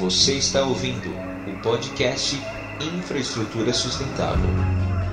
[0.00, 2.36] Você está ouvindo o podcast
[2.96, 4.48] Infraestrutura Sustentável.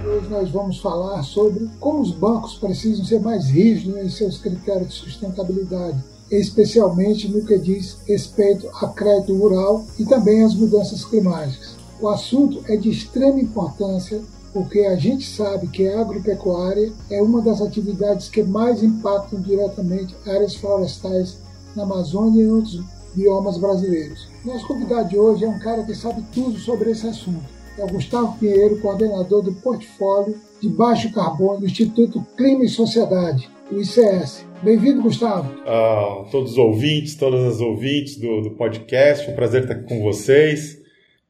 [0.05, 4.89] Hoje nós vamos falar sobre como os bancos precisam ser mais rígidos em seus critérios
[4.89, 5.97] de sustentabilidade,
[6.29, 11.75] especialmente no que diz respeito a crédito rural e também às mudanças climáticas.
[11.99, 14.21] O assunto é de extrema importância
[14.53, 20.15] porque a gente sabe que a agropecuária é uma das atividades que mais impactam diretamente
[20.27, 21.37] áreas florestais
[21.75, 22.83] na Amazônia e em outros
[23.15, 24.27] biomas brasileiros.
[24.43, 27.43] Nosso convidado de hoje é um cara que sabe tudo sobre esse assunto.
[27.77, 33.49] É o Gustavo Pinheiro, coordenador do portfólio de baixo carbono do Instituto Clima e Sociedade,
[33.71, 34.45] o ICS.
[34.63, 35.51] Bem-vindo, Gustavo.
[35.61, 39.87] Uh, todos os ouvintes, todas as ouvintes do, do podcast, é um prazer estar aqui
[39.87, 40.81] com vocês.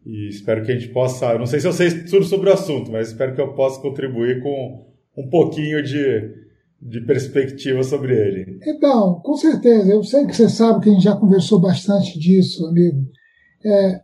[0.05, 1.33] E espero que a gente possa.
[1.33, 3.81] Eu não sei se eu sei tudo sobre o assunto, mas espero que eu possa
[3.81, 4.85] contribuir com
[5.17, 6.44] um pouquinho de,
[6.85, 8.59] de perspectiva sobre ele.
[8.63, 9.91] Então, com certeza.
[9.91, 13.03] Eu sei que você sabe que a gente já conversou bastante disso, amigo.
[13.65, 14.01] É,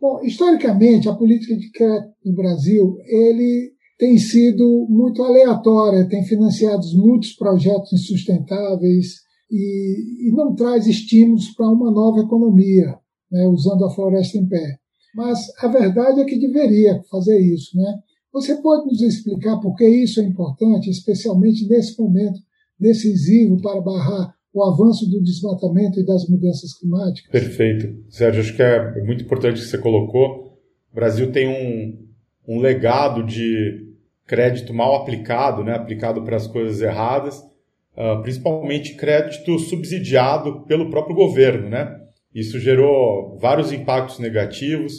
[0.00, 6.82] bom, historicamente, a política de crédito no Brasil ele tem sido muito aleatória, tem financiado
[6.94, 12.98] muitos projetos insustentáveis e, e não traz estímulos para uma nova economia,
[13.30, 14.78] né, usando a floresta em pé.
[15.14, 17.94] Mas a verdade é que deveria fazer isso, né?
[18.34, 22.40] Você pode nos explicar por que isso é importante, especialmente nesse momento
[22.78, 27.30] decisivo para barrar o avanço do desmatamento e das mudanças climáticas?
[27.30, 27.96] Perfeito.
[28.08, 30.58] Sérgio, acho que é muito importante que você colocou.
[30.90, 33.94] O Brasil tem um, um legado de
[34.26, 35.72] crédito mal aplicado, né?
[35.72, 42.00] aplicado para as coisas erradas, uh, principalmente crédito subsidiado pelo próprio governo, né?
[42.34, 44.94] Isso gerou vários impactos negativos,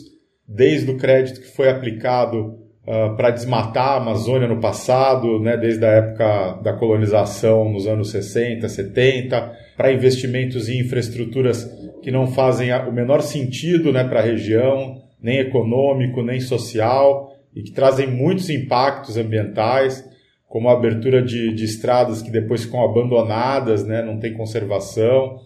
[0.47, 5.85] desde o crédito que foi aplicado uh, para desmatar a Amazônia no passado, né, desde
[5.85, 11.69] a época da colonização nos anos 60, 70, para investimentos em infraestruturas
[12.01, 17.63] que não fazem o menor sentido né, para a região, nem econômico, nem social, e
[17.63, 20.07] que trazem muitos impactos ambientais,
[20.47, 25.39] como a abertura de, de estradas que depois ficam abandonadas, né, não tem conservação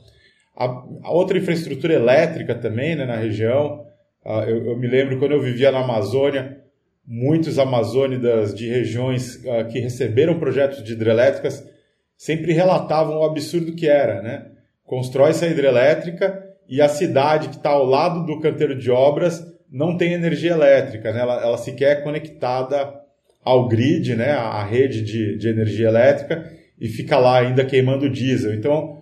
[0.59, 0.65] a,
[1.03, 3.85] a outra infraestrutura elétrica também né, na região.
[4.25, 6.57] Uh, eu, eu, me lembro quando eu vivia na Amazônia,
[7.11, 11.67] muitos amazônidas de regiões uh, que receberam projetos de hidrelétricas
[12.15, 14.21] sempre relatavam o absurdo que era.
[14.21, 14.45] Né?
[14.85, 19.97] Constrói-se a hidrelétrica e a cidade que está ao lado do canteiro de obras não
[19.97, 21.21] tem energia elétrica, né?
[21.21, 22.93] ela, ela sequer é conectada
[23.43, 24.29] ao grid, né?
[24.29, 26.47] à rede de, de energia elétrica,
[26.79, 28.53] e fica lá ainda queimando diesel.
[28.53, 29.01] Então,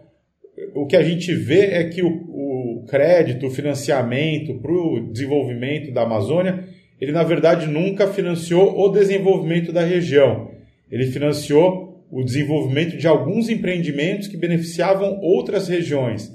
[0.73, 5.91] o que a gente vê é que o, o crédito, o financiamento para o desenvolvimento
[5.91, 6.63] da Amazônia,
[6.99, 10.51] ele na verdade nunca financiou o desenvolvimento da região.
[10.89, 16.33] Ele financiou o desenvolvimento de alguns empreendimentos que beneficiavam outras regiões.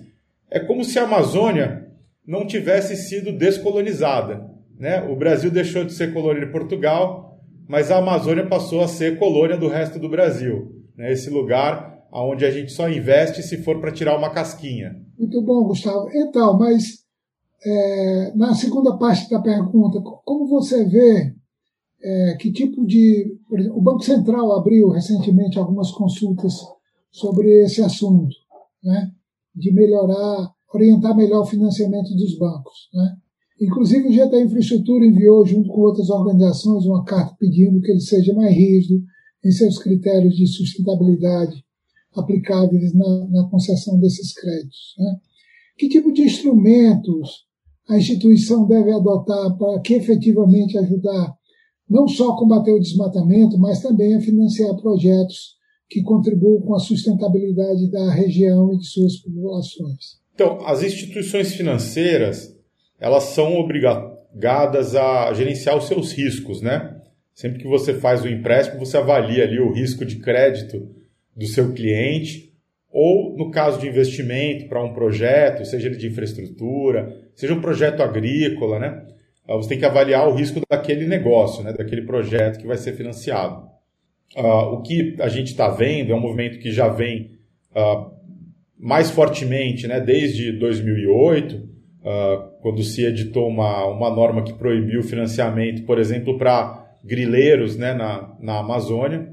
[0.51, 1.89] É como se a Amazônia
[2.27, 4.47] não tivesse sido descolonizada.
[4.79, 5.03] Né?
[5.03, 9.57] O Brasil deixou de ser colônia de Portugal, mas a Amazônia passou a ser colônia
[9.57, 10.73] do resto do Brasil.
[10.97, 11.13] Né?
[11.13, 14.95] Esse lugar onde a gente só investe se for para tirar uma casquinha.
[15.19, 16.09] Muito bom, Gustavo.
[16.15, 17.02] Então, mas
[17.65, 21.35] é, na segunda parte da pergunta, como você vê
[22.03, 23.39] é, que tipo de.
[23.53, 26.55] Exemplo, o Banco Central abriu recentemente algumas consultas
[27.11, 28.35] sobre esse assunto,
[28.83, 29.13] né,
[29.55, 32.89] de melhorar, orientar melhor o financiamento dos bancos.
[32.93, 33.17] Né?
[33.61, 38.35] Inclusive, o GT Infraestrutura enviou, junto com outras organizações, uma carta pedindo que ele seja
[38.35, 39.01] mais rígido
[39.45, 41.63] em seus critérios de sustentabilidade
[42.15, 44.95] aplicáveis na, na concessão desses créditos.
[44.99, 45.21] Né?
[45.77, 47.47] Que tipo de instrumentos
[47.89, 51.35] a instituição deve adotar para que efetivamente ajudar
[51.89, 55.57] não só a combater o desmatamento, mas também a financiar projetos
[55.91, 60.23] que contribuam com a sustentabilidade da região e de suas populações?
[60.35, 62.57] Então, as instituições financeiras,
[62.99, 66.99] elas são obrigadas a gerenciar os seus riscos, né?
[67.35, 70.89] Sempre que você faz o empréstimo, você avalia ali o risco de crédito
[71.37, 72.53] do seu cliente,
[72.91, 78.03] ou no caso de investimento para um projeto, seja ele de infraestrutura, seja um projeto
[78.03, 79.07] agrícola, né?
[79.49, 81.73] Ah, você tem que avaliar o risco daquele negócio, né?
[81.73, 83.71] daquele projeto que vai ser financiado.
[84.37, 87.39] Uh, o que a gente está vendo é um movimento que já vem
[87.77, 88.11] uh,
[88.79, 90.01] mais fortemente né?
[90.01, 96.39] desde 2008, uh, quando se editou uma, uma norma que proibiu o financiamento, por exemplo,
[96.39, 97.93] para grileiros né?
[97.93, 99.31] na, na Amazônia.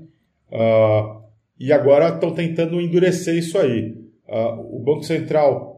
[1.59, 3.93] E agora estão tentando endurecer isso aí.
[4.71, 5.68] O Banco Central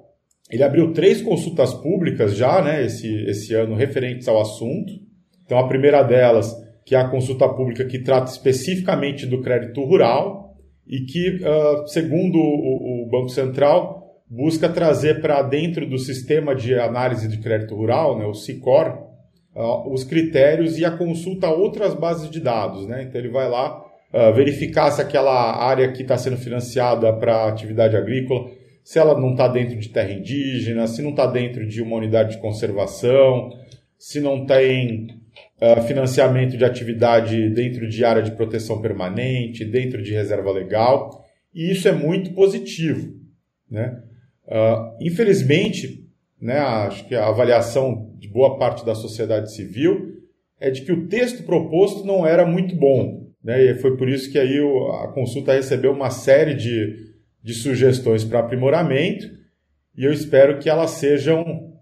[0.52, 4.94] ele abriu três consultas públicas já, né, esse, esse ano, referentes ao assunto.
[5.46, 6.54] Então, a primeira delas,
[6.86, 12.38] que é a consulta pública que trata especificamente do crédito rural e que, uh, segundo
[12.38, 18.20] o, o, Banco Central, busca trazer para dentro do sistema de análise de crédito rural,
[18.20, 19.08] né, o SICOR,
[19.56, 22.86] uh, os critérios e a consulta a outras bases de dados.
[22.88, 23.04] Né?
[23.04, 27.96] Então ele vai lá uh, verificar se aquela área que está sendo financiada para atividade
[27.96, 28.50] agrícola,
[28.84, 32.36] se ela não está dentro de terra indígena, se não está dentro de uma unidade
[32.36, 33.52] de conservação,
[33.98, 35.22] se não tem
[35.62, 41.24] uh, financiamento de atividade dentro de área de proteção permanente, dentro de reserva legal,
[41.54, 43.14] e isso é muito positivo.
[43.70, 44.02] Né?
[44.48, 46.08] Uh, infelizmente,
[46.42, 50.20] né, acho que a avaliação de boa parte da sociedade civil
[50.60, 53.30] é de que o texto proposto não era muito bom.
[53.44, 54.60] Né, e foi por isso que aí
[55.04, 57.11] a consulta recebeu uma série de,
[57.44, 59.28] de sugestões para aprimoramento
[59.98, 61.74] e eu espero que elas sejam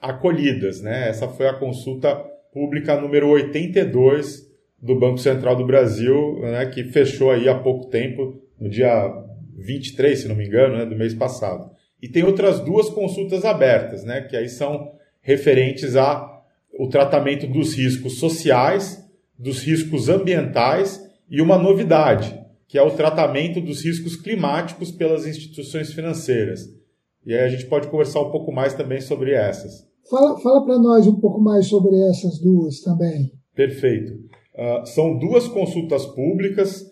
[0.00, 0.80] acolhidas.
[0.80, 1.08] Né?
[1.08, 2.14] Essa foi a consulta
[2.52, 4.48] pública número 82
[4.80, 9.12] do Banco Central do Brasil, né, que fechou aí há pouco tempo, no dia
[9.56, 11.70] 23, se não me engano, né, do mês passado.
[12.00, 16.36] E tem outras duas consultas abertas, né, que aí são referentes a
[16.78, 19.04] o tratamento dos riscos sociais,
[19.36, 22.38] dos riscos ambientais e uma novidade,
[22.68, 26.68] que é o tratamento dos riscos climáticos pelas instituições financeiras.
[27.24, 29.88] E aí a gente pode conversar um pouco mais também sobre essas.
[30.08, 33.32] Fala, fala para nós um pouco mais sobre essas duas também.
[33.54, 34.12] Perfeito.
[34.54, 36.84] Uh, são duas consultas públicas.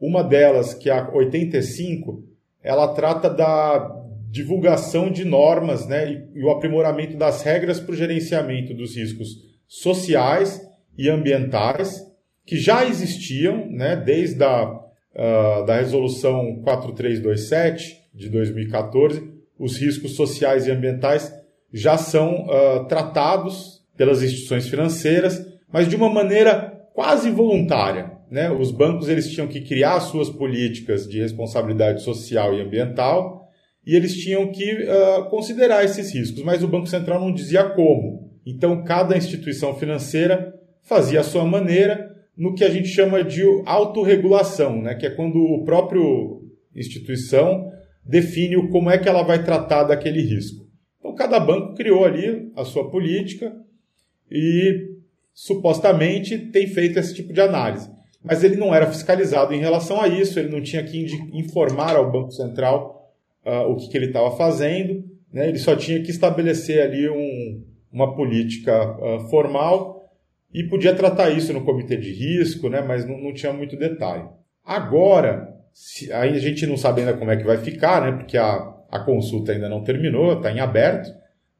[0.00, 2.24] Uma delas, que é a 85,
[2.62, 3.96] ela trata da
[4.30, 9.28] divulgação de normas né, e, e o aprimoramento das regras para o gerenciamento dos riscos
[9.66, 10.60] sociais
[10.96, 12.00] e ambientais,
[12.46, 14.79] que já existiam né, desde a
[15.14, 19.30] uh, da resolução 4327 de 2014.
[19.58, 21.32] Os riscos sociais e ambientais
[21.72, 28.12] já são uh, tratados pelas instituições financeiras, mas de uma maneira quase voluntária.
[28.30, 28.50] Né?
[28.50, 33.48] Os bancos eles tinham que criar suas políticas de responsabilidade social e ambiental
[33.86, 38.30] e eles tinham que uh, considerar esses riscos, mas o Banco Central não dizia como.
[38.46, 44.80] Então, cada instituição financeira fazia a sua maneira no que a gente chama de autorregulação,
[44.80, 44.94] né?
[44.94, 46.42] que é quando o próprio
[46.74, 47.70] instituição
[48.04, 50.66] define como é que ela vai tratar daquele risco.
[50.98, 53.54] Então, cada banco criou ali a sua política
[54.30, 54.90] e
[55.32, 57.90] supostamente tem feito esse tipo de análise.
[58.22, 62.10] Mas ele não era fiscalizado em relação a isso, ele não tinha que informar ao
[62.10, 63.12] Banco Central
[63.44, 65.48] uh, o que, que ele estava fazendo, né?
[65.48, 69.99] ele só tinha que estabelecer ali um, uma política uh, formal
[70.52, 72.80] e podia tratar isso no comitê de risco, né?
[72.80, 74.24] mas não, não tinha muito detalhe.
[74.64, 78.12] Agora, se, aí a gente não sabe ainda como é que vai ficar, né?
[78.12, 81.10] porque a, a consulta ainda não terminou, está em aberto,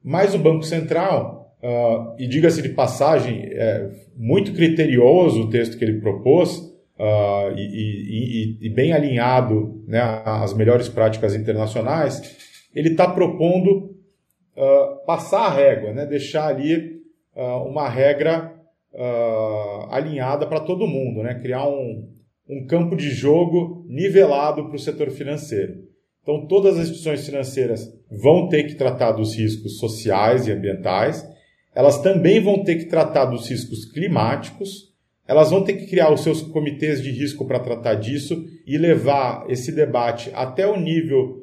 [0.03, 5.85] mas o Banco Central, uh, e diga-se de passagem, é muito criterioso o texto que
[5.85, 6.57] ele propôs,
[6.99, 12.39] uh, e, e, e, bem alinhado né, às melhores práticas internacionais,
[12.75, 13.95] ele está propondo
[14.57, 16.99] uh, passar a régua, né, deixar ali
[17.33, 18.60] uma regra
[19.91, 22.09] alinhada para todo mundo, né, criar um,
[22.49, 25.89] um campo de jogo nivelado para o setor financeiro.
[26.23, 31.27] Então, todas as instituições financeiras vão ter que tratar dos riscos sociais e ambientais,
[31.75, 34.91] elas também vão ter que tratar dos riscos climáticos,
[35.27, 39.47] elas vão ter que criar os seus comitês de risco para tratar disso e levar
[39.49, 41.40] esse debate até o nível uh,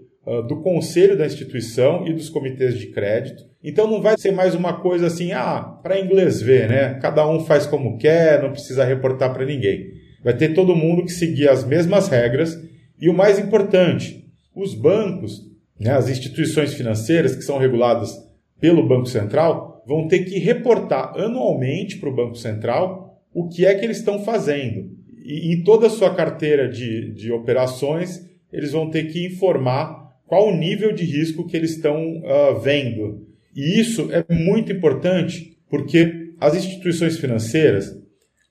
[0.48, 3.46] do conselho da instituição e dos comitês de crédito.
[3.64, 6.96] Então não vai ser mais uma coisa assim, ah, para inglês ver, né?
[6.96, 9.94] Cada um faz como quer, não precisa reportar para ninguém.
[10.24, 12.62] Vai ter todo mundo que seguir as mesmas regras
[13.00, 14.26] e o mais importante,
[14.56, 15.44] os bancos,
[15.80, 18.12] né, as instituições financeiras que são reguladas
[18.60, 23.74] pelo Banco Central, vão ter que reportar anualmente para o Banco Central o que é
[23.76, 24.90] que eles estão fazendo.
[25.24, 30.50] E em toda a sua carteira de, de operações, eles vão ter que informar qual
[30.50, 33.26] o nível de risco que eles estão uh, vendo.
[33.56, 37.92] E isso é muito importante porque as instituições financeiras,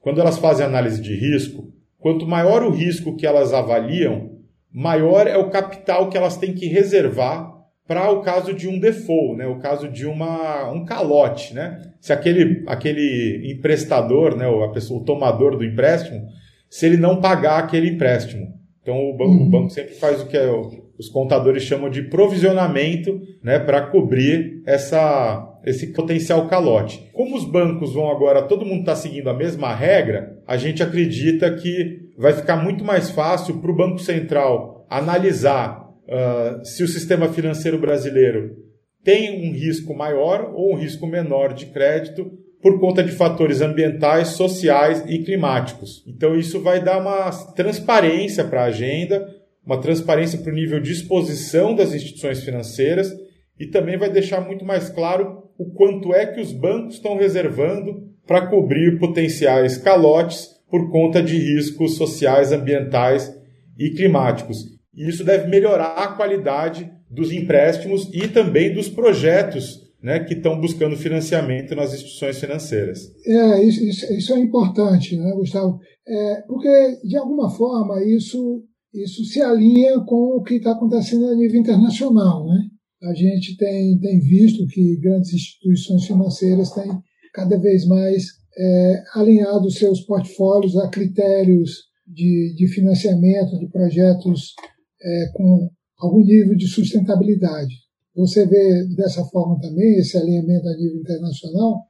[0.00, 4.30] quando elas fazem análise de risco, quanto maior o risco que elas avaliam,
[4.72, 7.54] maior é o capital que elas têm que reservar
[7.86, 9.46] para o caso de um default, né?
[9.46, 11.54] o caso de uma, um calote.
[11.54, 11.80] Né?
[12.00, 14.46] Se aquele, aquele emprestador, né?
[14.46, 16.26] a pessoa, o tomador do empréstimo,
[16.68, 18.54] se ele não pagar aquele empréstimo.
[18.82, 19.46] Então o banco, uhum.
[19.46, 20.50] o banco sempre faz o que é,
[20.98, 23.58] os contadores chamam de provisionamento né?
[23.58, 27.08] para cobrir essa, esse potencial calote.
[27.12, 31.50] Como os bancos vão agora, todo mundo está seguindo a mesma regra, a gente acredita
[31.54, 37.28] que vai ficar muito mais fácil para o Banco Central analisar uh, se o sistema
[37.28, 38.56] financeiro brasileiro
[39.04, 44.28] tem um risco maior ou um risco menor de crédito por conta de fatores ambientais,
[44.28, 46.02] sociais e climáticos.
[46.06, 49.24] Então isso vai dar uma transparência para a agenda,
[49.66, 53.12] uma transparência para o nível de exposição das instituições financeiras
[53.58, 58.06] e também vai deixar muito mais claro o quanto é que os bancos estão reservando
[58.26, 63.34] para cobrir potenciais calotes por conta de riscos sociais, ambientais
[63.78, 64.58] e climáticos.
[64.94, 70.60] E isso deve melhorar a qualidade dos empréstimos e também dos projetos né, que estão
[70.60, 73.00] buscando financiamento nas instituições financeiras.
[73.26, 75.78] É, isso, isso é importante, né, Gustavo?
[76.06, 78.62] É, porque, de alguma forma, isso,
[78.96, 82.46] isso se alinha com o que está acontecendo a nível internacional.
[82.46, 82.68] Né?
[83.02, 86.90] A gente tem, tem visto que grandes instituições financeiras têm
[87.32, 88.24] cada vez mais
[88.56, 94.54] é, alinhado seus portfólios a critérios de, de financiamento de projetos
[95.02, 97.74] é, com algum nível de sustentabilidade.
[98.14, 101.82] Você vê dessa forma também esse alinhamento a nível internacional?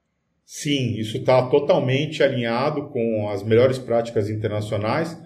[0.44, 5.16] Sim, isso está totalmente alinhado com as melhores práticas internacionais.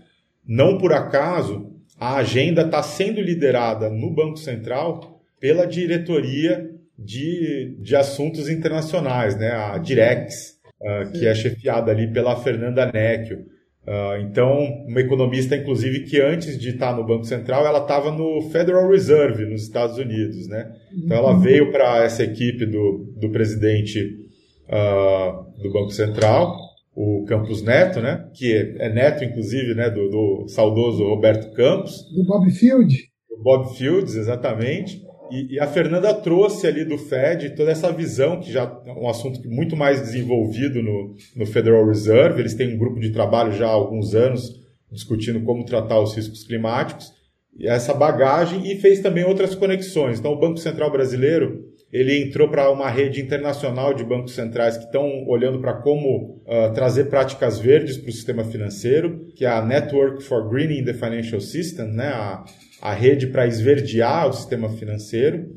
[0.51, 7.95] Não por acaso, a agenda está sendo liderada no Banco Central pela diretoria de, de
[7.95, 9.53] assuntos internacionais, né?
[9.53, 13.47] a Direx, uh, que é chefiada ali pela Fernanda Necchio.
[13.87, 18.43] Uh, então, uma economista, inclusive, que antes de estar no Banco Central, ela estava no
[18.51, 20.73] Federal Reserve, nos Estados Unidos, né?
[20.93, 21.41] Então, ela uhum.
[21.41, 24.19] veio para essa equipe do, do presidente
[24.67, 26.70] uh, do Banco Central,
[27.03, 28.29] o Campos Neto, né?
[28.35, 29.89] Que é, neto, inclusive, né?
[29.89, 32.05] Do, do, saudoso Roberto Campos.
[32.15, 32.95] Do Bob Field.
[33.31, 35.03] Do Bob Fields, exatamente.
[35.31, 39.09] E, e, a Fernanda trouxe ali do Fed toda essa visão, que já é um
[39.09, 42.41] assunto muito mais desenvolvido no, no Federal Reserve.
[42.41, 44.61] Eles têm um grupo de trabalho já há alguns anos
[44.93, 47.13] discutindo como tratar os riscos climáticos.
[47.57, 50.19] E essa bagagem e fez também outras conexões.
[50.19, 54.85] Então, o Banco Central Brasileiro ele entrou para uma rede internacional de bancos centrais que
[54.85, 59.65] estão olhando para como uh, trazer práticas verdes para o sistema financeiro, que é a
[59.65, 62.07] Network for Greening the Financial System, né?
[62.07, 62.45] a,
[62.81, 65.49] a rede para esverdear o sistema financeiro.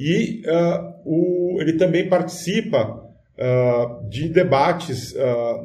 [0.00, 5.14] E uh, o, ele também participa uh, de debates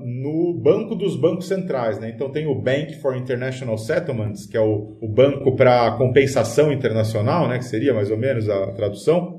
[0.03, 1.97] no Banco dos Bancos Centrais.
[1.97, 2.11] Né?
[2.13, 7.47] Então, tem o Bank for International Settlements, que é o, o banco para compensação internacional,
[7.47, 7.57] né?
[7.57, 9.38] que seria mais ou menos a tradução,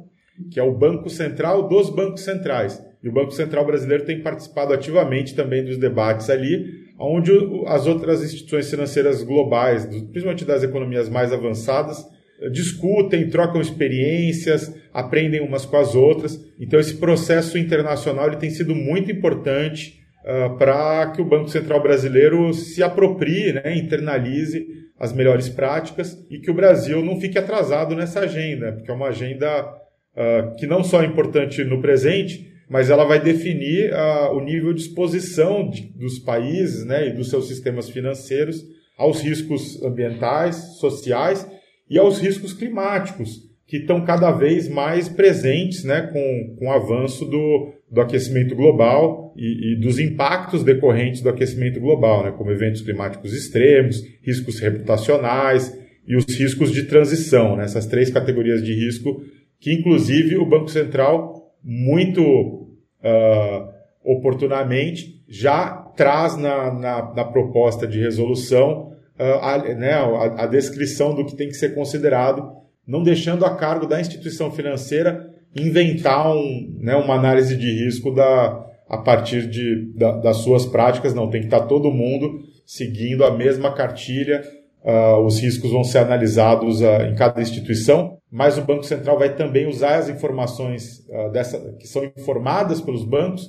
[0.51, 2.83] que é o Banco Central dos Bancos Centrais.
[3.03, 7.33] E o Banco Central brasileiro tem participado ativamente também dos debates ali, onde
[7.67, 12.05] as outras instituições financeiras globais, principalmente das economias mais avançadas,
[12.53, 16.43] discutem, trocam experiências, aprendem umas com as outras.
[16.59, 21.83] Então esse processo internacional ele tem sido muito importante uh, para que o Banco Central
[21.83, 24.67] brasileiro se aproprie, né, internalize
[24.99, 29.09] as melhores práticas e que o Brasil não fique atrasado nessa agenda, porque é uma
[29.09, 29.80] agenda
[30.17, 34.73] uh, que não só é importante no presente, mas ela vai definir uh, o nível
[34.73, 38.65] de exposição de, dos países né, e dos seus sistemas financeiros
[38.97, 41.47] aos riscos ambientais, sociais
[41.89, 47.25] e aos riscos climáticos, que estão cada vez mais presentes né, com, com o avanço
[47.25, 52.83] do, do aquecimento global e, e, dos impactos decorrentes do aquecimento global, né, como eventos
[52.83, 55.77] climáticos extremos, riscos reputacionais
[56.07, 59.23] e os riscos de transição, né, essas três categorias de risco
[59.61, 63.69] que, inclusive, o Banco Central muito uh,
[64.03, 71.15] oportunamente, já traz na, na, na, proposta de resolução uh, a, né, a, a descrição
[71.15, 72.51] do que tem que ser considerado,
[72.87, 78.67] não deixando a cargo da instituição financeira inventar um, né, uma análise de risco da,
[78.89, 83.37] a partir de, da, das suas práticas, não, tem que estar todo mundo seguindo a
[83.37, 84.43] mesma cartilha,
[84.85, 89.35] uh, os riscos vão ser analisados uh, em cada instituição, mas o Banco Central vai
[89.35, 93.49] também usar as informações uh, dessa, que são informadas pelos bancos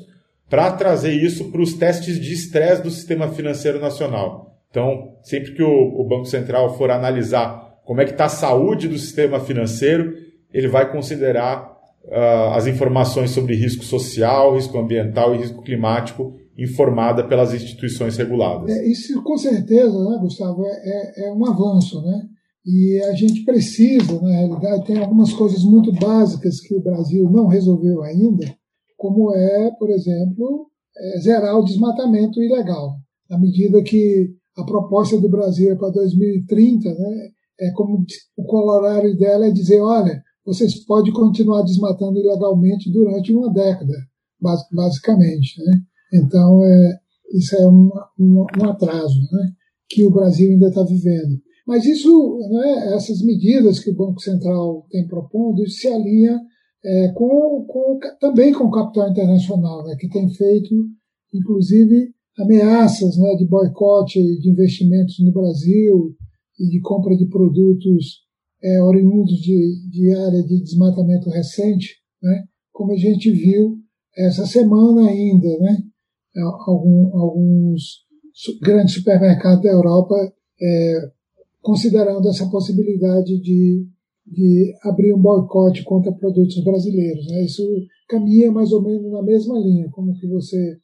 [0.49, 4.57] para trazer isso para os testes de estresse do sistema financeiro nacional.
[4.69, 8.87] Então, sempre que o, o Banco Central for analisar como é que está a saúde
[8.87, 10.13] do sistema financeiro,
[10.53, 11.71] ele vai considerar
[12.55, 18.69] as informações sobre risco social, risco ambiental e risco climático informada pelas instituições reguladas.
[18.69, 22.27] É, isso, com certeza, né, Gustavo, é, é, é um avanço, né?
[22.65, 27.47] E a gente precisa, na realidade, tem algumas coisas muito básicas que o Brasil não
[27.47, 28.45] resolveu ainda,
[28.97, 32.97] como é, por exemplo, é zerar o desmatamento ilegal.
[33.29, 37.29] À medida que a proposta do Brasil é para 2030, né,
[37.61, 38.05] é como
[38.37, 43.93] o colorário dela é dizer, olha, vocês podem continuar desmatando ilegalmente durante uma década,
[44.71, 45.63] basicamente.
[45.63, 45.81] Né?
[46.13, 46.99] Então, é,
[47.33, 47.89] isso é um,
[48.63, 49.51] atraso né,
[49.89, 51.39] que o Brasil ainda está vivendo.
[51.65, 56.39] Mas isso, né, essas medidas que o Banco Central tem propondo, isso se alinha
[56.83, 60.75] é, com, com, também com o capital internacional, né, que tem feito,
[61.33, 66.15] inclusive, ameaças né, de boicote de investimentos no Brasil
[66.59, 68.21] e de compra de produtos
[68.63, 72.43] é, oriundos de, de área de desmatamento recente, né?
[72.71, 73.77] como a gente viu
[74.15, 75.77] essa semana ainda, né?
[76.65, 78.05] Algum, alguns
[78.61, 80.15] grandes supermercados da Europa
[80.61, 81.11] é,
[81.61, 83.85] considerando essa possibilidade de,
[84.25, 87.27] de abrir um boicote contra produtos brasileiros.
[87.27, 87.45] Né?
[87.45, 87.63] Isso
[88.07, 90.77] caminha mais ou menos na mesma linha, como que você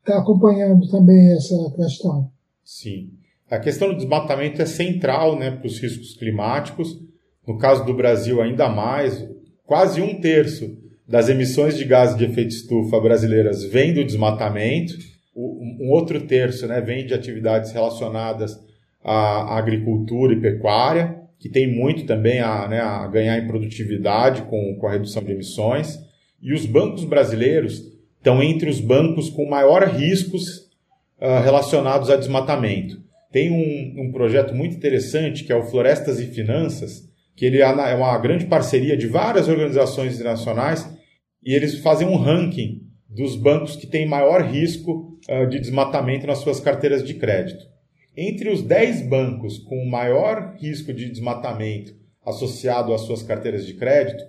[0.00, 2.30] está é, acompanhando também essa questão.
[2.64, 3.10] Sim.
[3.50, 6.98] A questão do desmatamento é central né, para os riscos climáticos.
[7.46, 9.26] No caso do Brasil, ainda mais,
[9.64, 10.76] quase um terço
[11.08, 14.92] das emissões de gases de efeito estufa brasileiras vem do desmatamento.
[15.34, 18.60] Um outro terço né, vem de atividades relacionadas
[19.02, 24.76] à agricultura e pecuária, que tem muito também a, né, a ganhar em produtividade com,
[24.78, 25.98] com a redução de emissões.
[26.42, 27.82] E os bancos brasileiros
[28.18, 30.68] estão entre os bancos com maior riscos
[31.20, 33.00] uh, relacionados a desmatamento.
[33.32, 37.94] Tem um, um, projeto muito interessante que é o Florestas e Finanças, que ele é
[37.94, 40.97] uma grande parceria de várias organizações internacionais
[41.48, 46.40] e eles fazem um ranking dos bancos que têm maior risco uh, de desmatamento nas
[46.40, 47.64] suas carteiras de crédito.
[48.14, 54.22] Entre os 10 bancos com maior risco de desmatamento associado às suas carteiras de crédito,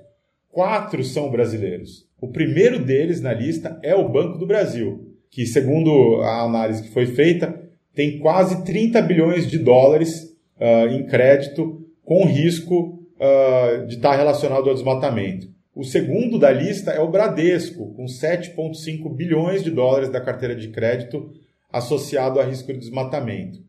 [0.47, 2.07] quatro são brasileiros.
[2.21, 6.93] O primeiro deles na lista é o Banco do Brasil, que, segundo a análise que
[6.93, 7.53] foi feita,
[7.93, 14.69] tem quase 30 bilhões de dólares uh, em crédito com risco uh, de estar relacionado
[14.69, 15.58] ao desmatamento.
[15.79, 20.67] O segundo da lista é o Bradesco, com 7,5 bilhões de dólares da carteira de
[20.67, 21.31] crédito
[21.71, 23.59] associado a risco de desmatamento.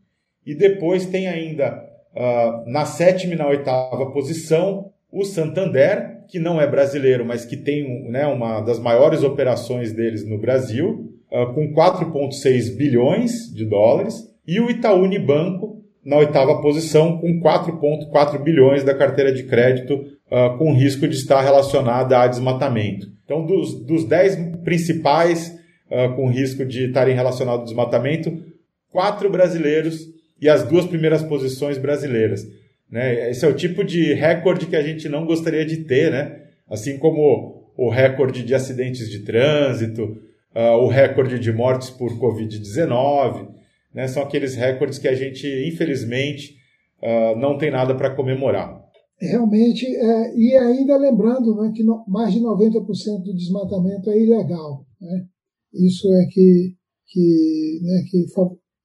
[0.45, 1.73] E depois tem ainda
[2.13, 7.55] uh, na sétima e na oitava posição o Santander, que não é brasileiro, mas que
[7.55, 14.29] tem né, uma das maiores operações deles no Brasil, uh, com 4,6 bilhões de dólares,
[14.45, 20.57] e o Itaú Unibanco, na oitava posição, com 4,4 bilhões da carteira de crédito, uh,
[20.57, 23.07] com risco de estar relacionada a desmatamento.
[23.25, 25.57] Então, dos, dos 10 principais
[25.89, 28.43] uh, com risco de estarem relacionados ao desmatamento,
[28.89, 30.07] quatro brasileiros
[30.39, 32.47] e as duas primeiras posições brasileiras.
[32.89, 33.29] Né?
[33.29, 36.41] Esse é o tipo de recorde que a gente não gostaria de ter, né?
[36.69, 40.17] assim como o recorde de acidentes de trânsito,
[40.55, 43.47] uh, o recorde de mortes por Covid-19.
[43.93, 44.07] Né?
[44.07, 46.55] São aqueles recordes que a gente, infelizmente,
[47.01, 48.80] uh, não tem nada para comemorar.
[49.21, 54.83] Realmente, é, e ainda lembrando né, que no, mais de 90% do desmatamento é ilegal.
[54.99, 55.27] Né?
[55.73, 58.25] Isso é que, que, né, que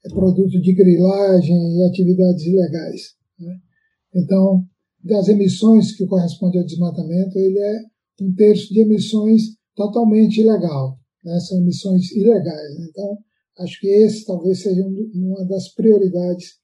[0.04, 3.14] é produto de grilagem e atividades ilegais.
[3.40, 3.58] Né?
[4.14, 4.62] Então,
[5.02, 7.80] das emissões que correspondem ao desmatamento, ele é
[8.20, 10.98] um terço de emissões totalmente ilegal.
[11.24, 11.40] Né?
[11.40, 12.78] São emissões ilegais.
[12.90, 13.18] Então,
[13.60, 16.56] acho que esse talvez seja uma das prioridades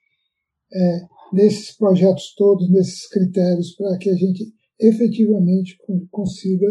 [0.74, 1.00] é,
[1.32, 5.76] nesses projetos todos, nesses critérios, para que a gente efetivamente
[6.10, 6.66] consiga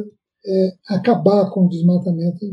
[0.46, 2.46] é, acabar com o desmatamento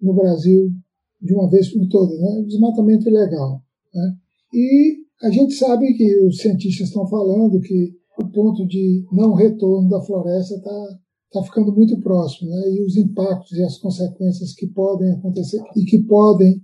[0.00, 0.72] no Brasil
[1.20, 2.18] de uma vez por todas.
[2.18, 2.42] Né?
[2.46, 3.62] Desmatamento ilegal.
[3.94, 4.16] Né?
[4.54, 9.88] E a gente sabe que os cientistas estão falando que o ponto de não retorno
[9.88, 10.98] da floresta está
[11.32, 12.62] tá ficando muito próximo, né?
[12.70, 16.60] e os impactos e as consequências que podem acontecer e que podem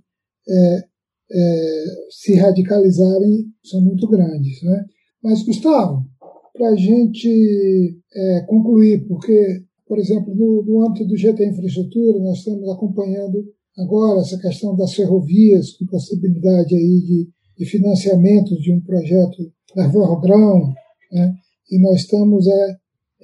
[0.47, 0.88] é,
[1.31, 4.61] é, se radicalizarem são muito grandes.
[4.63, 4.85] Né?
[5.23, 6.05] Mas, Gustavo,
[6.53, 12.39] para a gente é, concluir, porque, por exemplo, no, no âmbito do GT Infraestrutura, nós
[12.39, 13.45] estamos acompanhando
[13.77, 19.85] agora essa questão das ferrovias, com possibilidade aí de de financiamento de um projeto da
[19.89, 20.73] Vorgrão,
[21.11, 21.35] né?
[21.69, 22.75] e nós estamos, é,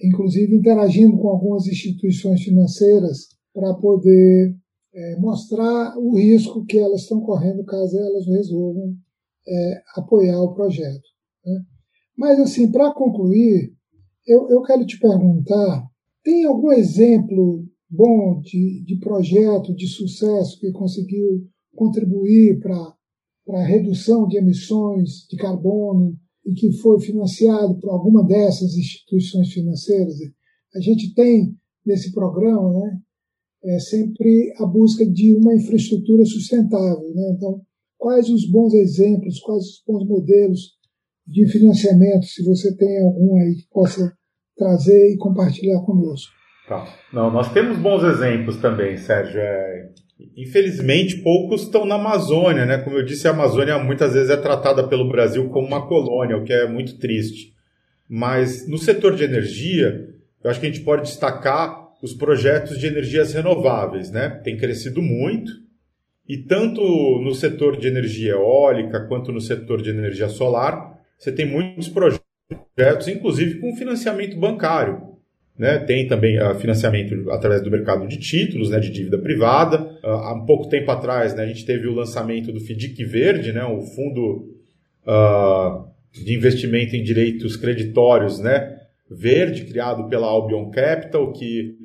[0.04, 4.54] inclusive, interagindo com algumas instituições financeiras para poder
[4.96, 8.96] é, mostrar o risco que elas estão correndo caso elas resolvam
[9.48, 11.04] é, apoiar o projeto.
[11.46, 11.62] Né?
[12.18, 13.74] Mas, assim, para concluir,
[14.26, 15.86] eu, eu quero te perguntar:
[16.24, 24.28] tem algum exemplo bom de, de projeto de sucesso que conseguiu contribuir para a redução
[24.28, 30.16] de emissões de carbono e que foi financiado por alguma dessas instituições financeiras.
[30.74, 31.56] A gente tem
[31.86, 33.00] nesse programa né,
[33.66, 37.12] é sempre a busca de uma infraestrutura sustentável.
[37.14, 37.34] Né?
[37.36, 37.62] Então,
[37.98, 40.76] quais os bons exemplos, quais os bons modelos
[41.28, 44.14] de financiamento, se você tem algum aí que possa
[44.56, 46.32] trazer e compartilhar conosco?
[46.68, 46.88] Tá.
[47.14, 49.40] Não, nós temos bons exemplos também, Sérgio.
[49.40, 49.90] É,
[50.38, 52.78] Infelizmente, poucos estão na Amazônia, né?
[52.78, 56.44] Como eu disse, a Amazônia muitas vezes é tratada pelo Brasil como uma colônia, o
[56.44, 57.54] que é muito triste.
[58.08, 60.10] Mas no setor de energia,
[60.42, 64.30] eu acho que a gente pode destacar os projetos de energias renováveis, né?
[64.44, 65.52] Tem crescido muito
[66.30, 66.82] e tanto
[67.20, 73.08] no setor de energia eólica quanto no setor de energia solar, você tem muitos projetos,
[73.08, 75.16] inclusive com financiamento bancário.
[75.58, 79.84] Né, tem também uh, financiamento através do mercado de títulos, né, de dívida privada.
[80.04, 83.54] Uh, há um pouco tempo atrás, né, a gente teve o lançamento do FDIC Verde,
[83.54, 84.54] né, o fundo
[85.08, 88.76] uh, de investimento em direitos creditórios né,
[89.10, 91.85] verde, criado pela Albion Capital, que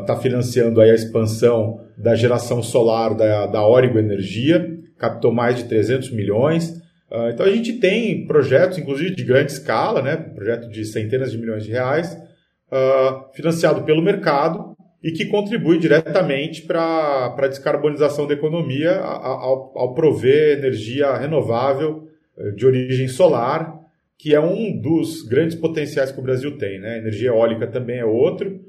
[0.00, 5.64] está financiando aí a expansão da geração solar da, da Origo Energia, captou mais de
[5.64, 6.80] 300 milhões.
[7.32, 11.64] então a gente tem projetos, inclusive de grande escala, né, projeto de centenas de milhões
[11.64, 12.16] de reais,
[12.72, 19.94] uh, financiado pelo mercado e que contribui diretamente para a descarbonização da economia ao, ao
[19.94, 23.78] prover energia renovável eh, de origem solar,
[24.18, 26.78] que é um dos grandes potenciais que o Brasil tem.
[26.78, 26.98] Né?
[26.98, 28.60] Energia eólica também é outro.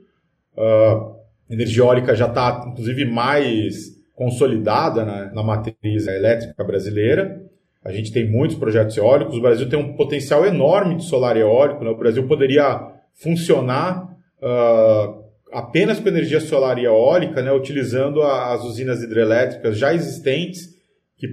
[0.57, 1.15] Uh,
[1.49, 7.41] energia eólica já está, inclusive, mais consolidada na, na matriz elétrica brasileira.
[7.83, 9.37] A gente tem muitos projetos eólicos.
[9.37, 11.83] O Brasil tem um potencial enorme de solar eólico.
[11.83, 11.89] Né?
[11.89, 14.03] O Brasil poderia funcionar
[14.41, 20.69] uh, apenas com energia solar e eólica, né, utilizando as usinas hidrelétricas já existentes,
[21.17, 21.27] que,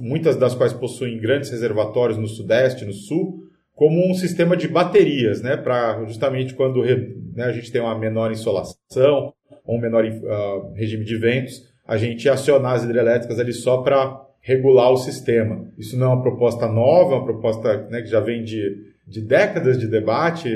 [0.00, 3.47] muitas das quais possuem grandes reservatórios no Sudeste, no Sul,
[3.78, 8.32] como um sistema de baterias, né, para justamente quando né, a gente tem uma menor
[8.32, 9.32] insolação
[9.64, 14.20] ou um menor uh, regime de ventos, a gente acionar as hidrelétricas ali só para
[14.40, 15.64] regular o sistema.
[15.78, 19.22] Isso não é uma proposta nova, é uma proposta né, que já vem de de
[19.22, 20.48] décadas de debate.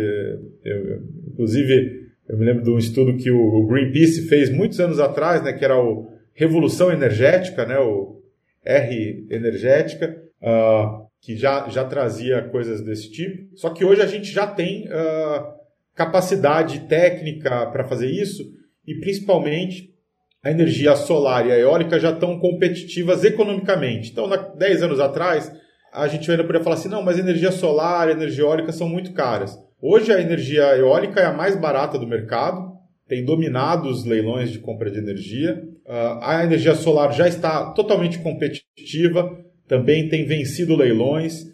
[0.64, 5.42] Eu, inclusive, eu me lembro de um estudo que o Greenpeace fez muitos anos atrás,
[5.42, 8.20] né, que era o Revolução Energética, né, o
[8.64, 13.56] R Energética, uh, que já, já trazia coisas desse tipo.
[13.56, 15.54] Só que hoje a gente já tem uh,
[15.94, 18.42] capacidade técnica para fazer isso
[18.86, 19.94] e, principalmente,
[20.42, 24.10] a energia solar e a eólica já estão competitivas economicamente.
[24.10, 25.52] Então, 10 anos atrás,
[25.92, 29.56] a gente ainda poderia falar assim, não, mas energia solar, energia eólica são muito caras.
[29.80, 32.72] Hoje a energia eólica é a mais barata do mercado,
[33.06, 35.62] tem dominado os leilões de compra de energia.
[35.86, 39.38] Uh, a energia solar já está totalmente competitiva,
[39.72, 41.46] também tem vencido leilões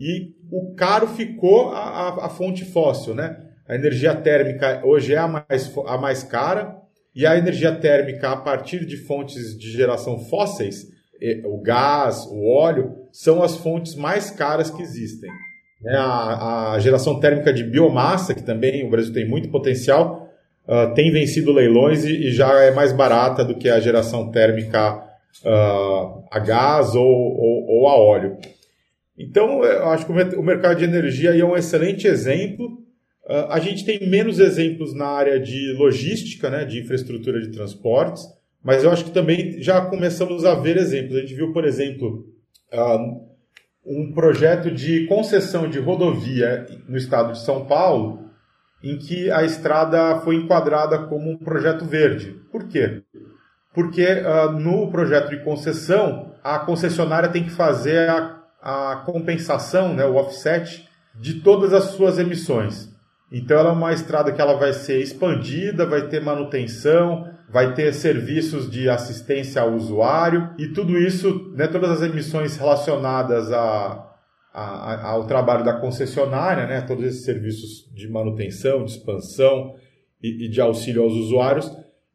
[0.00, 3.36] e o caro ficou a, a, a fonte fóssil, né?
[3.68, 6.76] A energia térmica hoje é a mais, a mais cara
[7.14, 10.88] e a energia térmica a partir de fontes de geração fósseis
[11.44, 15.30] o gás, o óleo, são as fontes mais caras que existem.
[15.80, 15.94] Né?
[15.94, 20.28] A, a, geração térmica de biomassa, que também o Brasil tem muito potencial,
[20.66, 25.09] uh, tem vencido leilões e, e, já é mais barata do que a geração térmica
[25.44, 28.36] uh, a gás ou, ou, ou, a óleo.
[29.18, 32.66] Então, eu acho que o mercado de energia é um excelente exemplo.
[33.24, 38.24] Uh, a gente tem menos exemplos na área de logística, né, de infraestrutura de transportes.
[38.62, 41.16] Mas eu acho que também já começamos a ver exemplos.
[41.16, 42.26] A gente viu, por exemplo,
[43.84, 48.30] um projeto de concessão de rodovia no estado de São Paulo,
[48.82, 52.36] em que a estrada foi enquadrada como um projeto verde.
[52.50, 53.02] Por quê?
[53.72, 60.04] Porque uh, no projeto de concessão, a concessionária tem que fazer a, a compensação, né,
[60.04, 62.90] o offset, de todas as suas emissões.
[63.32, 67.92] Então ela é uma estrada que ela vai ser expandida, vai ter manutenção, vai ter
[67.92, 74.10] serviços de assistência ao usuário e tudo isso, né, todas as emissões relacionadas a,
[74.52, 79.74] a, ao trabalho da concessionária, né, todos esses serviços de manutenção, de expansão
[80.22, 81.70] e, e de auxílio aos usuários,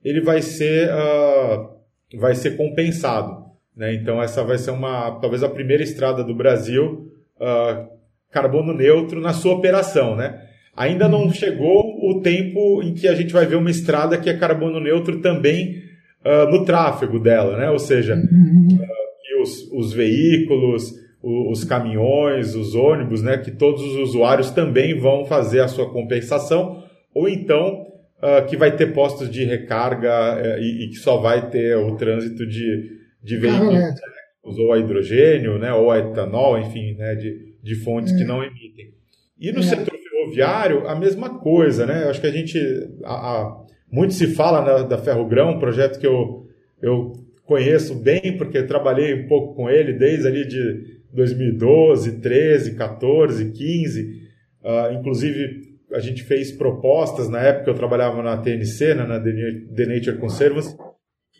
[0.05, 3.43] ele vai ser, uh, vai ser compensado.
[3.75, 3.95] Né?
[3.95, 7.89] Então essa vai ser uma talvez a primeira estrada do Brasil uh,
[8.31, 10.41] carbono neutro na sua operação, né?
[10.77, 14.37] Ainda não chegou o tempo em que a gente vai ver uma estrada que é
[14.37, 15.81] carbono neutro também
[16.23, 17.69] uh, no tráfego dela, né?
[17.69, 20.91] Ou seja, uh, os, os, veículos,
[21.23, 23.37] os, os, caminhões, os ônibus, né?
[23.37, 27.84] Que todos os usuários também vão fazer a sua compensação, ou então
[28.25, 31.95] uh, que vai ter postos de recarga eh, e, e, que só vai ter o
[31.95, 33.99] trânsito de, de veículos
[34.43, 35.73] ou a hidrogênio, né?
[35.73, 37.15] Ou a etanol, enfim, né?
[37.15, 38.17] De, de fontes é.
[38.17, 38.93] que não emitem.
[39.39, 39.63] E no é.
[39.63, 42.03] setor ferroviário, a mesma coisa, né?
[42.03, 42.59] Eu acho que a gente.
[43.03, 46.47] A, a, muito se fala na, da Ferrogrão, um projeto que eu,
[46.81, 47.13] eu
[47.45, 54.25] conheço bem, porque trabalhei um pouco com ele desde ali de 2012, 13, 14, 15.
[54.63, 59.85] Uh, inclusive, a gente fez propostas na época eu trabalhava na TNC, né, na The
[59.85, 60.75] Nature Conservancy,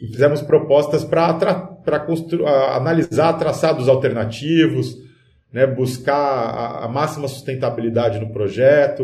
[0.02, 1.30] e fizemos propostas para
[2.76, 4.98] analisar traçados alternativos,
[5.52, 9.04] né, buscar a, a, máxima sustentabilidade no projeto,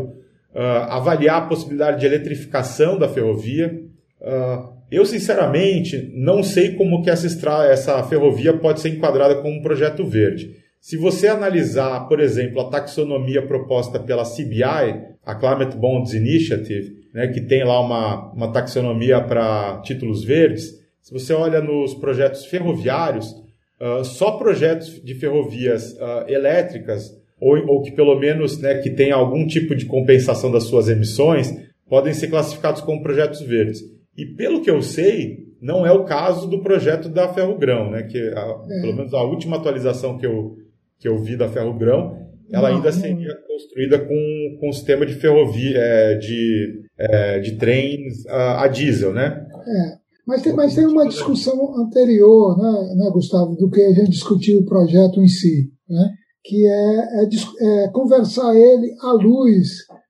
[0.54, 3.74] uh, avaliar a possibilidade de eletrificação da ferrovia.
[4.20, 7.28] Uh, eu, sinceramente, não sei como que essa,
[7.66, 10.58] essa ferrovia pode ser enquadrada como um projeto verde.
[10.82, 17.28] Se você analisar, por exemplo, a taxonomia proposta pela CBI, a Climate Bonds Initiative, né,
[17.28, 23.32] que tem lá uma, uma taxonomia para títulos verdes, se você olha nos projetos ferroviários,
[23.80, 29.14] uh, só projetos de ferrovias uh, elétricas, ou, ou, que pelo menos né, que tenha
[29.14, 31.54] algum tipo de compensação das suas emissões,
[31.88, 33.82] podem ser classificados como projetos verdes.
[34.18, 38.18] E pelo que eu sei, não é o caso do projeto da Ferrogrão, né, que
[38.18, 38.82] a, é.
[38.82, 40.58] pelo menos a última atualização que eu,
[41.02, 42.16] que eu vi da Ferrogrão,
[42.52, 47.58] ela não, ainda seria construída com, com um sistema de ferrovia, é, de, é, de
[47.58, 49.46] trens a, a, diesel, né?
[49.68, 50.02] É.
[50.28, 54.60] Mas tem, mas tem uma discussão anterior, né, né, Gustavo, do que a gente discutiu
[54.60, 56.10] o projeto em si, né?
[56.44, 59.68] que é, é, é conversar ele à luz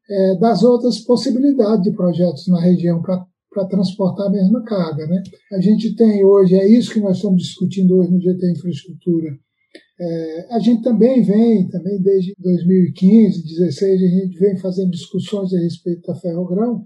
[0.10, 5.06] é, das outras possibilidades de projetos na região para transportar a mesma carga.
[5.08, 5.24] Né?
[5.54, 9.38] A gente tem hoje, é isso que nós estamos discutindo hoje no GT Infraestrutura,
[10.00, 15.60] é, a gente também vem, também desde 2015, 2016, a gente vem fazendo discussões a
[15.60, 16.84] respeito da ferrogrão.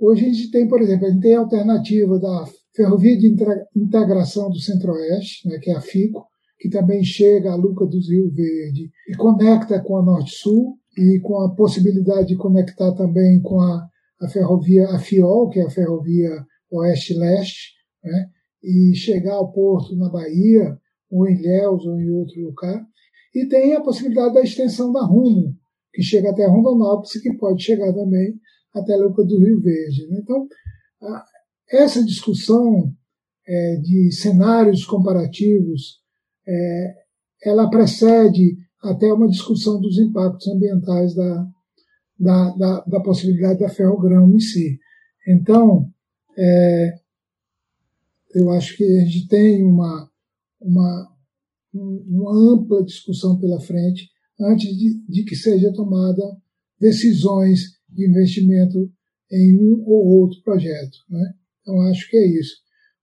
[0.00, 2.44] Hoje a gente tem, por exemplo, a gente tem a alternativa da
[2.76, 3.34] Ferrovia de
[3.74, 6.26] Integração do Centro-Oeste, né, que é a FICO,
[6.58, 11.40] que também chega a Luca dos Rio Verde e conecta com a Norte-Sul e com
[11.40, 13.88] a possibilidade de conectar também com a,
[14.20, 16.30] a ferrovia a FIOL, que é a Ferrovia
[16.70, 17.72] Oeste-Leste,
[18.04, 18.26] né,
[18.62, 20.76] e chegar ao porto na Bahia,
[21.10, 22.84] ou em Ilhéus ou em outro lugar.
[23.34, 25.54] E tem a possibilidade da extensão da Rumo,
[25.92, 28.34] que chega até Rondonópolis e que pode chegar também
[28.74, 30.06] até Luca do Rio Verde.
[30.08, 30.20] Né?
[30.22, 30.46] Então,
[31.70, 32.92] essa discussão
[33.46, 36.00] é, de cenários comparativos,
[36.46, 36.94] é,
[37.44, 41.46] ela precede até uma discussão dos impactos ambientais da,
[42.18, 44.78] da, da, da possibilidade da ferrogrão em si.
[45.26, 45.90] Então,
[46.36, 46.94] é,
[48.34, 50.07] eu acho que a gente tem uma,
[50.60, 51.08] uma,
[51.72, 54.08] uma ampla discussão pela frente
[54.40, 56.22] antes de, de que seja tomada
[56.80, 58.90] decisões de investimento
[59.30, 60.96] em um ou outro projeto.
[61.08, 61.34] Né?
[61.60, 62.56] Então, acho que é isso.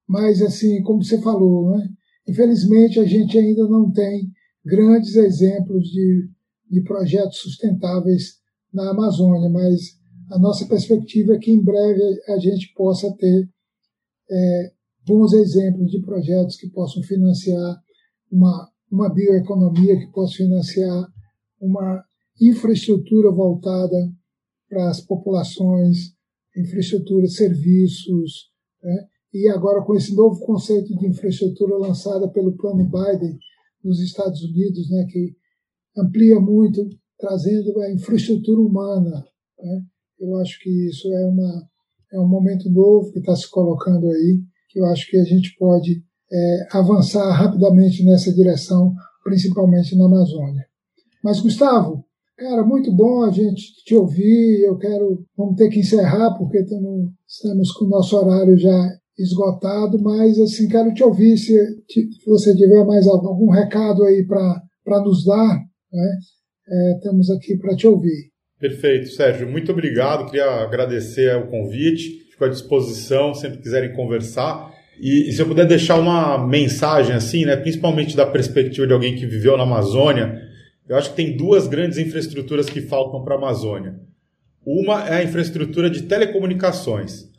[0.08, 1.90] Mas, assim, como você falou, né?
[2.28, 4.32] infelizmente a gente ainda não tem
[4.64, 6.30] grandes exemplos de,
[6.70, 8.40] de projetos sustentáveis
[8.74, 9.98] na Amazônia, mas
[10.32, 13.50] a nossa perspectiva é que em breve a gente possa ter
[14.30, 14.72] é,
[15.06, 17.82] bons exemplos de projetos que possam financiar
[18.32, 21.08] uma, uma bioeconomia, que possa financiar
[21.60, 22.04] uma
[22.42, 23.96] infraestrutura voltada
[24.68, 26.16] para as populações,
[26.58, 28.50] infraestrutura, serviços,
[28.82, 29.08] né?
[29.34, 33.38] e agora com esse novo conceito de infraestrutura lançada pelo plano Biden
[33.84, 35.36] nos Estados Unidos, né, que
[35.98, 36.88] amplia muito,
[37.18, 39.26] trazendo a infraestrutura humana.
[39.60, 39.86] Né?
[40.20, 41.70] Eu acho que isso é, uma,
[42.14, 44.42] é um momento novo que está se colocando aí,
[44.76, 50.66] que eu acho que a gente pode é, avançar rapidamente nessa direção, principalmente na Amazônia.
[51.24, 52.04] Mas, Gustavo,
[52.38, 54.64] cara, muito bom a gente te ouvir.
[54.64, 55.26] Eu quero.
[55.38, 60.68] Vamos ter que encerrar, porque estamos, estamos com o nosso horário já esgotado, mas assim,
[60.68, 61.56] quero te ouvir se,
[61.90, 65.58] se você tiver mais algum recado aí para nos dar,
[65.94, 66.20] né?
[66.68, 68.30] É, estamos aqui para te ouvir.
[68.60, 69.50] Perfeito, Sérgio.
[69.50, 70.26] Muito obrigado.
[70.26, 74.74] Queria agradecer o convite fico à disposição, sempre quiserem conversar.
[75.00, 79.16] E, e, se eu puder deixar uma mensagem assim, né, principalmente da perspectiva de alguém
[79.16, 80.42] que viveu na Amazônia,
[80.88, 83.96] eu acho que tem duas grandes infraestruturas que faltam para a Amazônia.
[84.66, 87.30] Uma é a infraestrutura de telecomunicações.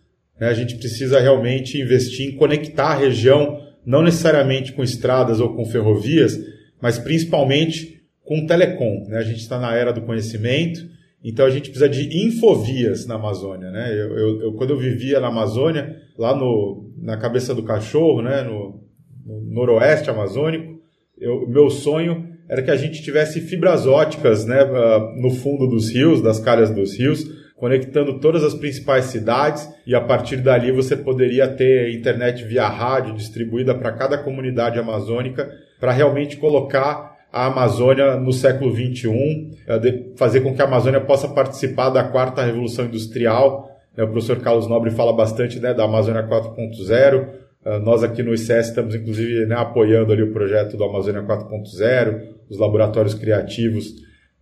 [0.40, 0.48] Né?
[0.48, 5.64] A gente precisa realmente investir em conectar a região, não necessariamente com estradas ou com
[5.64, 6.38] ferrovias,
[6.80, 9.06] mas principalmente com telecom.
[9.08, 9.18] Né?
[9.18, 10.95] A gente está na era do conhecimento
[11.28, 13.92] então a gente precisa de infovias na Amazônia, né?
[13.92, 18.42] Eu, eu, eu, quando eu vivia na Amazônia, lá no, na cabeça do cachorro, né?
[18.42, 18.80] No,
[19.26, 20.78] no noroeste amazônico,
[21.18, 24.60] eu, meu sonho era que a gente tivesse fibras óticas, né?
[24.60, 27.24] Ah, no fundo dos rios, das calhas dos rios,
[27.56, 33.14] conectando todas as principais cidades e a partir dali você poderia ter internet via rádio
[33.14, 40.40] distribuída para cada comunidade amazônica para realmente colocar a Amazônia no século XXI, é, fazer
[40.40, 43.70] com que a Amazônia possa participar da quarta revolução industrial.
[43.94, 44.04] Né?
[44.04, 47.28] O professor Carlos Nobre fala bastante né, da Amazônia 4.0.
[47.64, 52.22] É, nós aqui no ICS estamos, inclusive, né, apoiando ali o projeto do Amazônia 4.0,
[52.48, 53.94] os laboratórios criativos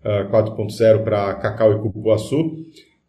[0.05, 2.59] 4.0 para Cacau e Cupuaçu.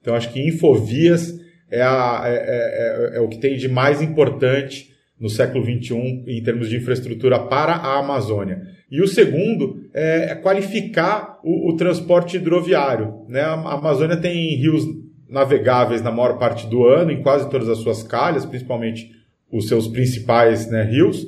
[0.02, 1.38] Então, acho que Infovias
[1.69, 6.41] é, a, é, é, é, o que tem de mais importante no século XXI em
[6.41, 8.75] termos de infraestrutura para a Amazônia.
[8.89, 13.26] E o segundo é qualificar o, o transporte hidroviário.
[13.28, 13.41] Né?
[13.41, 14.86] A Amazônia tem rios
[15.28, 19.12] navegáveis na maior parte do ano, em quase todas as suas calhas, principalmente
[19.52, 21.26] os seus principais né, rios.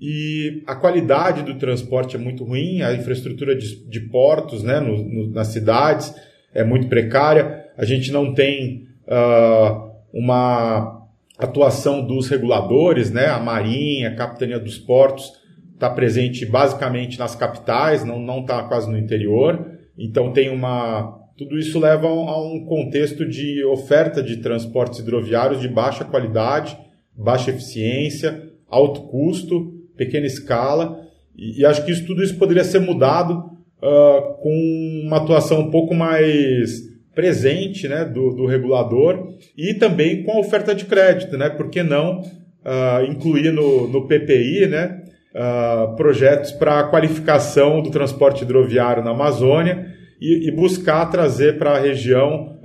[0.00, 4.96] e a qualidade do transporte é muito ruim, a infraestrutura de, de portos né, no,
[4.96, 6.14] no, nas cidades
[6.54, 11.02] é muito precária, a gente não tem uh, uma
[11.38, 15.32] atuação dos reguladores, né, a Marinha, a Capitania dos Portos
[15.74, 19.66] está presente basicamente nas capitais, não está quase no interior,
[19.98, 21.20] então tem uma.
[21.36, 26.78] Tudo isso leva a um contexto de oferta de transportes hidroviários de baixa qualidade,
[27.16, 31.04] baixa eficiência, alto custo, pequena escala,
[31.36, 35.70] e, e acho que isso, tudo isso poderia ser mudado uh, com uma atuação um
[35.70, 36.82] pouco mais
[37.14, 41.48] presente né, do, do, regulador e também com a oferta de crédito, né?
[41.48, 47.90] Por que não uh, incluir no, no PPI né, uh, projetos para a qualificação do
[47.90, 52.58] transporte hidroviário na Amazônia e, e buscar trazer para a região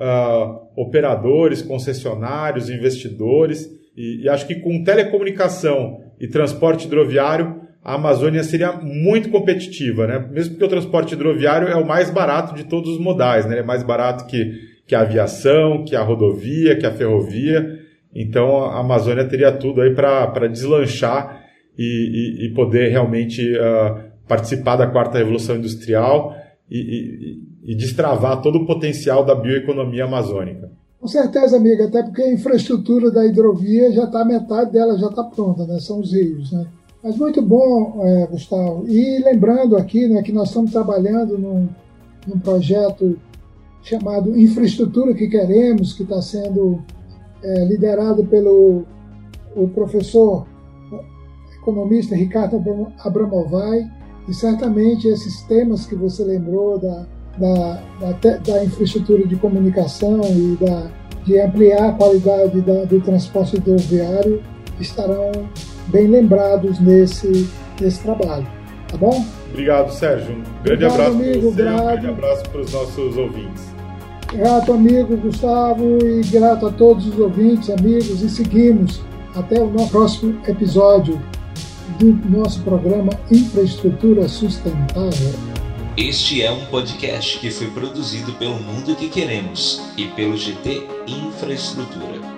[0.76, 3.70] operadores, concessionários, investidores.
[3.98, 10.26] E, e acho que com telecomunicação e transporte hidroviário, a Amazônia seria muito competitiva, né?
[10.32, 13.60] Mesmo porque o transporte hidroviário é o mais barato de todos os modais, né?
[13.60, 14.54] é mais barato que,
[14.86, 17.80] que a aviação, que a rodovia, que a ferrovia.
[18.14, 21.39] Então a Amazônia teria tudo aí para deslanchar
[21.80, 26.36] e, e, e, poder realmente uh, participar da quarta revolução industrial
[26.70, 30.70] e, e, destravar todo o potencial da bioeconomia amazônica.
[31.00, 35.24] Com certeza, amiga, até porque a infraestrutura da hidrovia já está, metade dela já está
[35.24, 35.80] pronta, né?
[35.80, 36.68] São os rios, né?
[37.02, 38.86] Mas muito bom, é, Gustavo.
[38.86, 41.70] E lembrando aqui né, que nós estamos trabalhando num,
[42.28, 43.18] num projeto
[43.82, 46.84] chamado Infraestrutura que Queremos, que está sendo
[47.42, 48.84] é, liderado pelo
[49.56, 50.46] o professor
[51.70, 52.62] economista Ricardo
[53.04, 53.88] Abramovay,
[54.28, 57.06] e certamente esses temas que você lembrou da
[57.40, 60.88] da, da, da infraestrutura de comunicação e da,
[61.24, 64.42] de ampliar a qualidade da, do transporte hidroviário
[64.80, 65.32] estarão
[65.88, 68.48] bem lembrados nesse, nesse trabalho.
[68.90, 69.26] Tá bom?
[69.52, 70.36] Obrigado, Sérgio.
[70.36, 73.80] Um grande Obrigado, abraço amigo, você, um grande abraço para os nossos ouvintes.
[74.34, 79.02] Grato, amigo Gustavo, e grato a todos os ouvintes, amigos, e seguimos
[79.36, 81.20] até o nosso próximo episódio
[81.98, 85.34] do nosso programa Infraestrutura Sustentável.
[85.98, 92.29] Este é um podcast que foi produzido pelo Mundo que Queremos e pelo GT Infraestrutura.